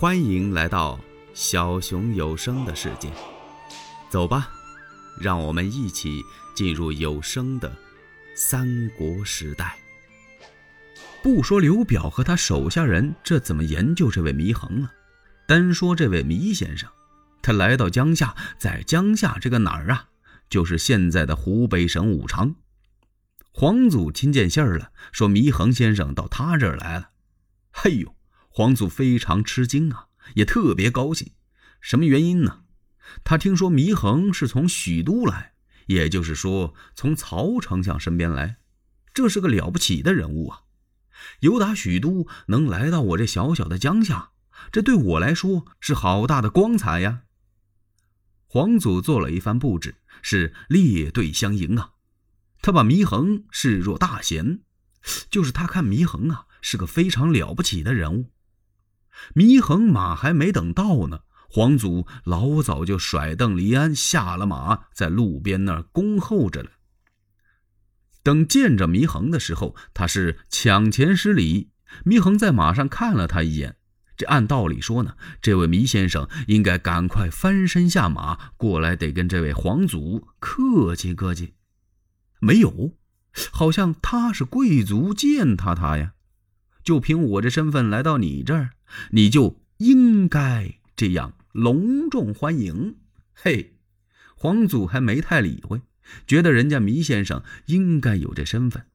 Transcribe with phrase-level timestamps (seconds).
[0.00, 0.98] 欢迎来到
[1.34, 3.12] 小熊有声的世界，
[4.08, 4.48] 走吧，
[5.20, 6.22] 让我们一起
[6.54, 7.70] 进入有声的
[8.34, 9.78] 三国时代。
[11.22, 14.90] 不说刘表和他手下人这怎么研究这位祢衡了，
[15.46, 16.88] 单说这位祢先生，
[17.42, 20.06] 他来到江夏，在江夏这个哪儿啊？
[20.48, 22.54] 就是现在的湖北省武昌。
[23.52, 27.10] 皇祖听见信儿了，说祢衡先生到他这儿来了。
[27.70, 28.14] 嘿呦！
[28.52, 31.32] 皇祖非常吃惊啊，也特别高兴。
[31.80, 32.64] 什么原因呢？
[33.24, 35.54] 他听说祢衡是从许都来，
[35.86, 38.58] 也就是说从曹丞相身边来，
[39.14, 40.62] 这是个了不起的人物啊！
[41.40, 44.30] 由打许都能来到我这小小的江夏，
[44.72, 47.22] 这对我来说是好大的光彩呀！
[48.46, 51.92] 皇祖做了一番布置，是列队相迎啊。
[52.62, 54.60] 他把祢衡视若大贤，
[55.30, 58.30] 就是他看祢衡啊是个非常了不起的人物。
[59.34, 66.70] 祢衡马还没等到呢，皇祖老早就甩邓离鞍下了马，在路边那儿恭候着了。
[68.22, 71.70] 等见着祢衡的时候，他是抢前施礼。
[72.04, 73.76] 祢衡在马上看了他一眼，
[74.16, 81.54] 这按道理说呢，这位祢先生应该赶快翻身下马过来，得跟这位皇祖客气客气。
[82.38, 82.92] 没有，
[83.50, 86.12] 好像他是贵族践踏他呀。
[86.84, 88.70] 就凭我这身份来到你这儿，
[89.10, 92.96] 你就应该这样隆重欢迎。
[93.32, 93.76] 嘿，
[94.34, 95.82] 皇祖还没太理会，
[96.26, 98.86] 觉得人家祢先生应该有这身份，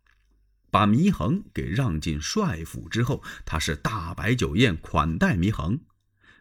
[0.69, 5.79] 把祢衡给让进帅府之后，他是大摆酒宴款待祢衡。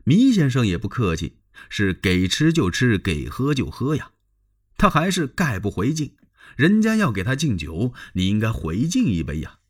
[0.05, 1.39] 祢先生也不客气，
[1.69, 4.11] 是给吃就吃，给喝就喝呀。
[4.77, 6.15] 他还是概不回敬，
[6.57, 9.61] 人家要给他敬酒，你应该回敬一杯呀。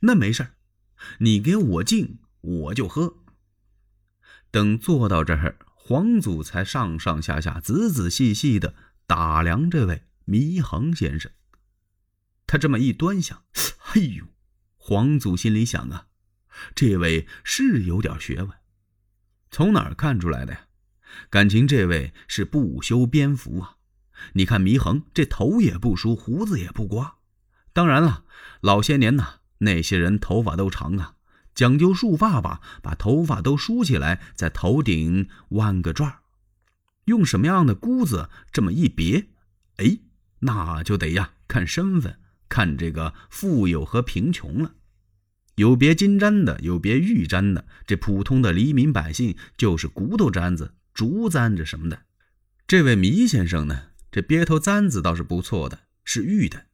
[0.00, 0.50] 那没事儿。
[1.18, 3.16] 你给我敬，我就喝。
[4.50, 8.74] 等坐到这儿，皇祖才上上下下、仔仔细细的
[9.06, 11.32] 打量这位祢衡先生。
[12.46, 13.42] 他这么一端详，
[13.78, 14.26] 嘿呦！
[14.76, 16.06] 皇祖心里想啊，
[16.74, 18.50] 这位是有点学问。
[19.50, 20.66] 从哪儿看出来的呀？
[21.30, 23.76] 感情这位是不修边幅啊！
[24.34, 27.16] 你看祢衡这头也不梳，胡子也不刮。
[27.72, 28.24] 当然了，
[28.60, 29.40] 老些年呐。
[29.58, 31.14] 那些人头发都长啊，
[31.54, 36.18] 讲究束发吧，把头发都梳起来，在头顶弯个转，
[37.04, 39.26] 用什么样的箍子这么一别，
[39.76, 39.98] 哎，
[40.40, 44.74] 那就得呀看身份，看这个富有和贫穷了。
[45.56, 52.02] 有别金簪的，有别玉簪的，这普通的黎民百姓就是骨头簪子、竹簪子什么的。
[52.66, 56.66] 这位祢先生呢，这鳖头簪子倒是不错的，是玉的。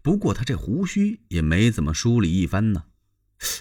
[0.00, 2.84] 不过他这胡须也没怎么梳理一番呢。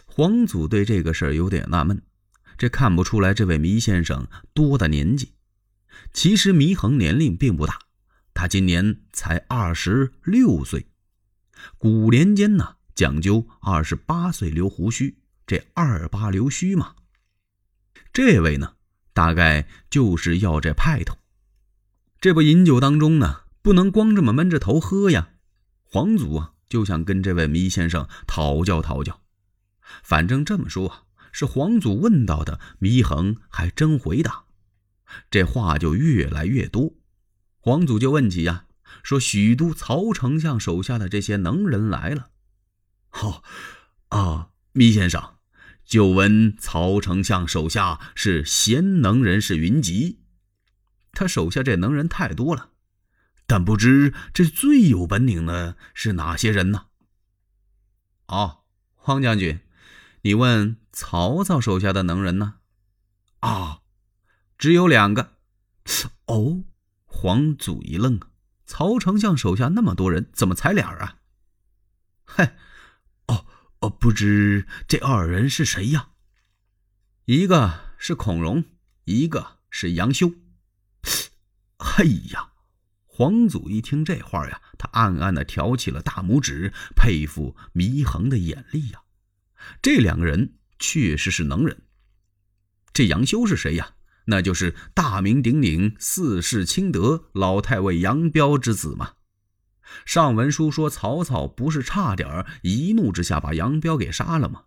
[0.05, 2.01] 皇祖对这个事儿有点纳闷，
[2.57, 5.33] 这看不出来这位祢先生多大年纪。
[6.11, 7.79] 其实祢衡年龄并不大，
[8.33, 10.87] 他今年才二十六岁。
[11.77, 15.17] 古年间呢，讲究二十八岁留胡须，
[15.47, 16.95] 这二八留须嘛。
[18.11, 18.75] 这位呢，
[19.13, 21.17] 大概就是要这派头。
[22.21, 25.29] 这不饮酒当中呢，不能光这么闷着头喝呀。
[25.83, 29.22] 皇祖啊，就想跟这位祢先生讨教讨教。
[30.03, 34.45] 反正这么说，是皇祖问到的，祢衡还真回答。
[35.29, 36.93] 这话就越来越多。
[37.59, 38.65] 皇祖就问起呀，
[39.03, 42.29] 说许都曹丞相手下的这些能人来了。
[43.09, 43.43] 好，
[44.09, 45.35] 啊，祢先生，
[45.85, 50.19] 久闻曹丞相手下是贤能人士云集，
[51.11, 52.71] 他手下这能人太多了。
[53.45, 56.85] 但不知这最有本领的是哪些人呢？
[58.27, 58.63] 哦，
[58.95, 59.59] 黄将军，
[60.25, 62.55] 你问曹操手下的能人呢？
[63.41, 63.81] 啊，
[64.57, 65.33] 只有两个。
[66.27, 66.63] 哦，
[67.03, 68.29] 皇祖一愣啊，
[68.65, 71.17] 曹丞相手下那么多人，怎么才俩啊？
[72.23, 72.55] 嗨，
[73.27, 73.45] 哦
[73.81, 76.11] 哦，不知这二人是谁呀？
[77.25, 78.63] 一个是孔融，
[79.03, 80.31] 一个是杨修。
[81.77, 82.53] 嘿呀！
[83.05, 89.01] 皇祖一听这话呀，他暗暗的挑起了大拇指，佩服祢衡的眼力呀。
[89.81, 91.83] 这两个人确实是能人。
[92.93, 93.93] 这杨修是谁呀？
[94.25, 99.13] 那就是大名鼎鼎、四世清德老太尉杨彪之子嘛。
[100.05, 104.63] 上文书说曹操不是差点一怒之下把杨彪给杀了吗？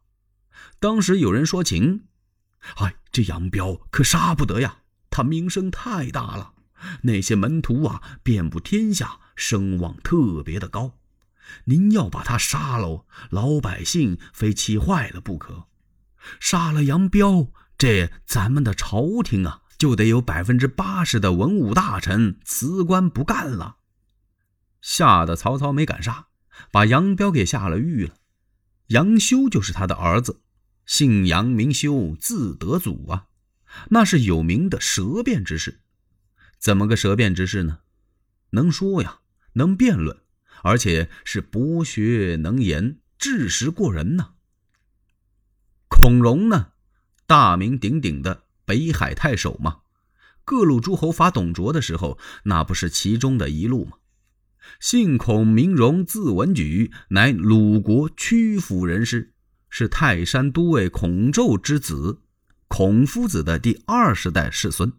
[0.78, 2.04] 当时有人说情，
[2.76, 6.52] 哎，这杨彪可杀不得呀，他名声太大了。
[7.02, 10.98] 那些门徒啊，遍布天下，声望特别的高。
[11.64, 15.66] 您要把他杀了，老百姓非气坏了不可。
[16.40, 23.76] 杀了杨彪，这咱们的朝廷啊，就得有百分之八十的文武大臣辞官不干了。
[24.80, 26.28] 吓得曹操没敢杀，
[26.70, 28.14] 把杨彪给下了狱了。
[28.88, 30.42] 杨修就是他的儿子，
[30.84, 33.26] 姓杨名修，字德祖啊，
[33.90, 35.80] 那是有名的舌辩之士。
[36.58, 37.80] 怎么个舌辩之士呢？
[38.50, 39.18] 能说呀，
[39.54, 40.22] 能辩论，
[40.62, 44.34] 而且是博学能言，知识过人呢。
[45.88, 46.68] 孔融呢，
[47.26, 49.78] 大名鼎鼎的北海太守嘛，
[50.44, 53.92] 各路诸侯伐董卓的时候，那不是其中的一路吗？
[54.80, 59.32] 姓孔名融，字文举，乃鲁国曲阜人士，
[59.70, 62.20] 是泰山都尉孔宙之子，
[62.66, 64.92] 孔夫子的第二十代世孙。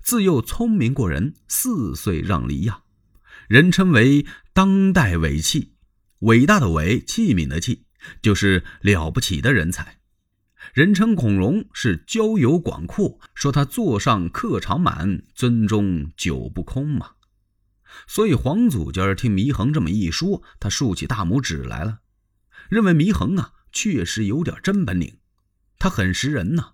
[0.00, 2.83] 自幼聪明过人，四岁让梨呀，
[3.48, 5.74] 人称为当代伟器，
[6.20, 7.84] 伟大的伟，器皿的器，
[8.22, 10.00] 就是了不起的人才。
[10.72, 17.12] 人称孔融是交友广阔，说他座上客常满，樽中酒不空嘛。
[18.06, 22.00] 所以黄祖今儿听祢衡这么一说，他竖起大拇指来了，
[22.70, 25.18] 认为祢衡啊确实有点真本领，
[25.78, 26.72] 他很识人呐。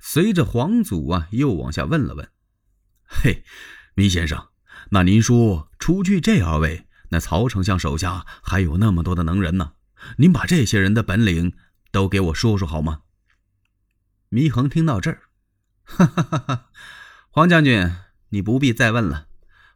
[0.00, 2.28] 随着黄祖啊又往下问了问
[3.06, 3.44] ：“嘿，
[3.94, 4.48] 祢先生，
[4.90, 9.72] 那您说除去这二位，那曹丞相手下还有那么多的能人呢？
[10.18, 11.54] 您把这些人的本领
[11.90, 13.00] 都给我说说好吗？”
[14.30, 15.22] 祢衡听到这儿，
[15.84, 16.70] 哈哈哈哈！
[17.30, 17.90] 黄将军，
[18.30, 19.28] 你不必再问了。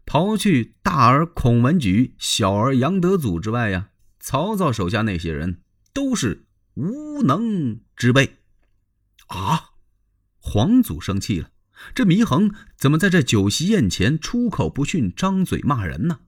[0.05, 5.62] 刨去大儿孔文举、小儿杨德祖之外呀，曹操手下那些人
[5.93, 8.38] 都是无能之辈。
[9.28, 9.70] 啊！
[10.40, 11.50] 皇祖生气了，
[11.95, 16.21] 这祢衡怎么在这酒席宴前出口不逊，张嘴骂人呢？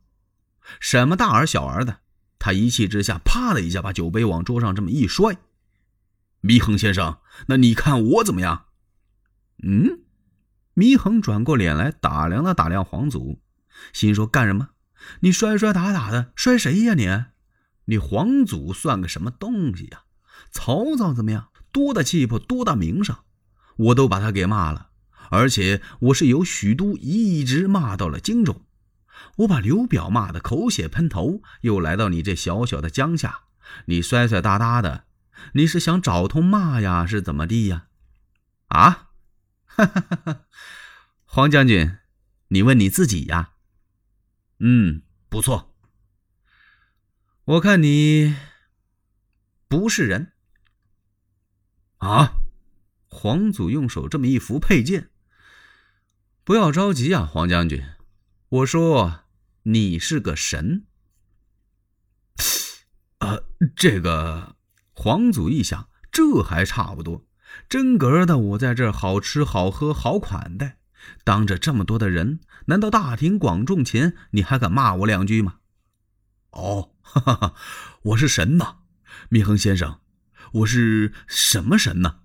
[0.78, 2.00] 什么大儿小儿的？
[2.38, 5.36] 他一气之下，啪的一下把酒杯往桌上这么一摔。
[6.42, 7.18] 祢衡先生，
[7.48, 8.66] 那你看我怎么样？
[9.62, 10.00] 嗯？
[10.74, 13.42] 祢衡转过脸来打量了打量皇祖。
[13.92, 14.70] 心说干什么？
[15.20, 17.24] 你摔摔打打的，摔谁呀你？
[17.86, 20.04] 你皇祖算个什么东西呀？
[20.50, 21.48] 曹操怎么样？
[21.72, 23.16] 多大气魄，多大名声，
[23.76, 24.89] 我都把他给骂了。
[25.30, 28.64] 而且我是由许都一直骂到了荆州，
[29.38, 33.40] 我把刘表骂得口血喷头，又来到你这小小的江夏，
[33.86, 35.04] 你摔摔打打的，
[35.54, 37.86] 你是想找通骂呀，是怎么地呀？
[38.68, 39.10] 啊？
[39.66, 40.44] 哈哈哈哈！
[41.24, 41.98] 黄将军，
[42.48, 43.52] 你问你自己呀。
[44.58, 45.74] 嗯，不错。
[47.44, 48.36] 我看你
[49.68, 50.32] 不是人
[51.98, 52.34] 啊！
[53.06, 55.10] 黄祖用手这么一扶佩剑，
[56.44, 57.82] 不要着急啊，黄将军。
[58.48, 59.20] 我说
[59.64, 60.86] 你是个神。
[63.18, 63.44] 呃，
[63.76, 64.56] 这个
[64.92, 67.26] 黄祖一想，这还差不多。
[67.68, 70.78] 真格的，我在这儿好吃好喝好款待。
[71.24, 75.56] 当着这么多的人，难道大庭广众前你还敢骂我两句吗？
[76.50, 77.54] 哦，哈哈哈，
[78.02, 78.78] 我是神呐，
[79.30, 80.00] 祢衡先生，
[80.52, 82.20] 我是什么神呢？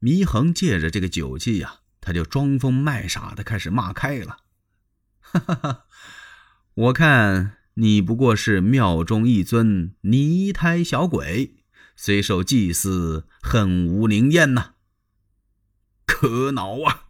[0.00, 4.38] 祢衡借着这个酒气呀，他就装疯卖傻的开始骂开了。
[5.20, 5.84] 哈哈哈，
[6.72, 11.56] 我看你不过是庙中一尊泥胎小鬼，
[11.96, 14.72] 虽受祭祀，恨无灵验呐。
[16.06, 17.08] 可恼啊！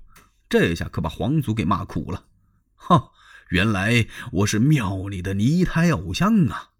[0.49, 2.25] 这下可把皇祖给骂苦了，
[2.75, 3.13] 哈！
[3.51, 6.71] 原来我是庙里的泥胎偶像啊！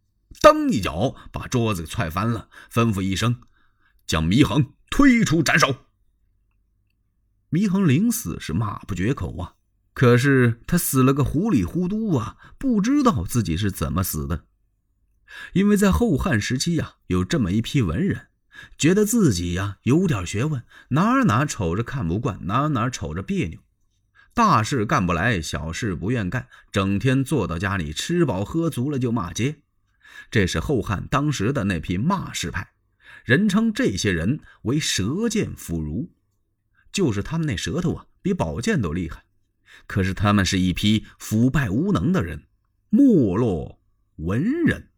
[0.41, 3.43] 蹬一脚把桌子踹翻了，吩咐一声，
[4.09, 5.85] 将祢衡推出斩首。
[7.51, 9.55] 祢衡临死是骂不绝口啊，
[9.95, 14.45] 可是他死了个糊里糊涂啊，不知道自己是怎么死的。
[15.53, 18.29] 因为在后汉时期呀，有这么一批文人。
[18.77, 23.61] 觉得自己呀有点学问，哪哪瞅着看不惯，哪哪瞅着别扭，
[24.35, 29.61] 大事干不来，小事不愿干，整天坐到家里吃饱喝足了就骂街。
[30.29, 32.73] 这是后汉当时的那批骂世派，
[33.25, 36.11] 人称这些人为舌剑腐儒，
[36.93, 39.25] 就是他们那舌头啊比宝剑都厉害。
[39.87, 42.45] 可是他们是一批腐败无能的人，
[42.91, 43.79] 没落
[44.17, 44.89] 文人。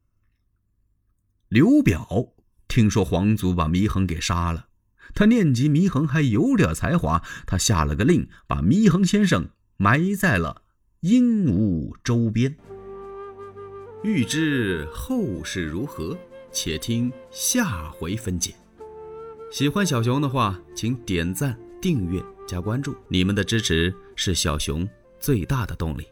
[1.48, 2.34] 刘表。
[2.68, 4.68] 听说皇祖把祢衡给杀了，
[5.12, 10.62] 他念及祢衡还有点才华，他下了个令，把祢衡先生埋在了
[11.00, 12.56] 鹦鹉周边。
[14.04, 16.16] 欲知后事如何，
[16.52, 18.54] 且听下回分解。
[19.50, 26.06] 喜欢小熊的话，请点赞、订阅、加关注，你们的支持是小熊最大的动力。